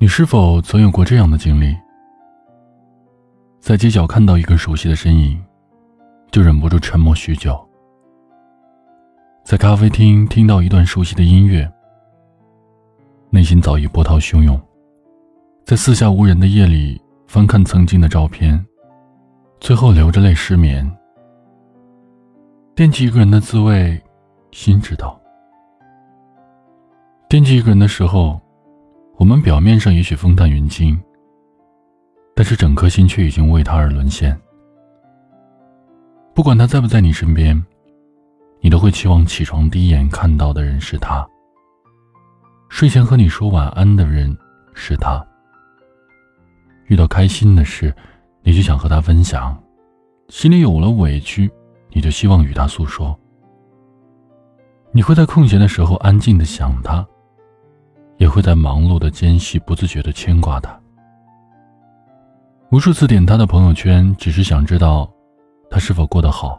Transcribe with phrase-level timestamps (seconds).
[0.00, 1.76] 你是否曾有过这样的经历？
[3.58, 5.44] 在街角看到一个熟悉的身影，
[6.30, 7.52] 就忍不住沉默许久；
[9.42, 11.68] 在咖啡厅听到一段熟悉的音乐，
[13.30, 14.56] 内心早已波涛汹涌；
[15.64, 18.64] 在四下无人的夜里翻看曾经的照片，
[19.58, 20.88] 最后流着泪失眠。
[22.76, 24.00] 惦记一个人的滋味，
[24.52, 25.20] 心知道；
[27.28, 28.40] 惦记一个人的时候。
[29.18, 30.96] 我们表面上也许风淡云轻，
[32.36, 34.40] 但是整颗心却已经为他而沦陷。
[36.32, 37.60] 不管他在不在你身边，
[38.60, 41.28] 你都会期望起床第一眼看到的人是他，
[42.68, 44.34] 睡前和你说晚安的人
[44.72, 45.20] 是他。
[46.86, 47.92] 遇到开心的事，
[48.42, 49.52] 你就想和他分享；
[50.28, 51.50] 心里有了委屈，
[51.90, 53.18] 你就希望与他诉说。
[54.92, 57.04] 你会在空闲的时候安静的想他。
[58.18, 60.78] 也会在忙碌的间隙不自觉的牵挂他，
[62.70, 65.10] 无数次点他的朋友圈，只是想知道
[65.70, 66.58] 他是否过得好。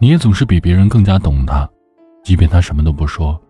[0.00, 1.68] 你也总是比别人更加懂他，
[2.22, 3.40] 即便他什么都不说，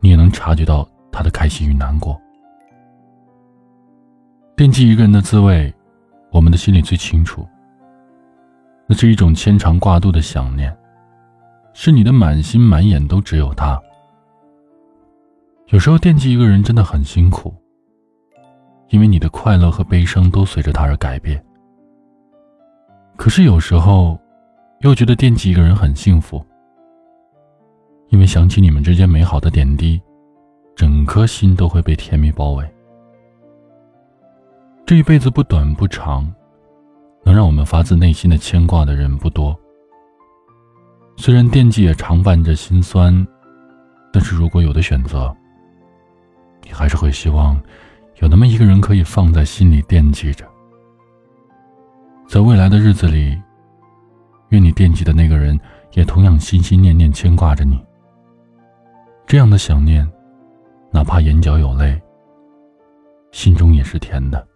[0.00, 2.20] 你也能察觉到他的开心与难过。
[4.56, 5.72] 惦记一个人的滋味，
[6.30, 7.46] 我们的心里最清楚。
[8.86, 10.74] 那是一种牵肠挂肚的想念，
[11.74, 13.80] 是你的满心满眼都只有他。
[15.70, 17.54] 有时候惦记一个人真的很辛苦，
[18.88, 21.44] 因为你的快乐和悲伤都随着他而改变。
[23.18, 24.18] 可是有时候，
[24.80, 26.42] 又觉得惦记一个人很幸福，
[28.08, 30.00] 因为想起你们之间美好的点滴，
[30.74, 32.66] 整颗心都会被甜蜜包围。
[34.86, 36.26] 这一辈子不短不长，
[37.24, 39.54] 能让我们发自内心的牵挂的人不多。
[41.18, 43.26] 虽然惦记也常伴着心酸，
[44.10, 45.30] 但是如果有的选择。
[46.78, 47.60] 还是会希望
[48.20, 50.46] 有那么一个人可以放在心里惦记着，
[52.28, 53.36] 在未来的日子里，
[54.50, 55.58] 愿你惦记的那个人
[55.94, 57.84] 也同样心心念念牵挂着你。
[59.26, 60.08] 这样的想念，
[60.92, 62.00] 哪怕眼角有泪，
[63.32, 64.46] 心中也是甜的。